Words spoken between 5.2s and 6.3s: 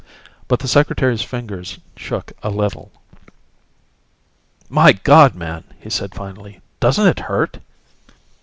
man!" he said